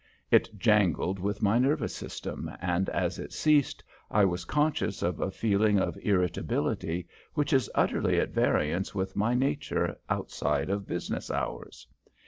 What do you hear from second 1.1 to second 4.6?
with my nervous system, and as it ceased I was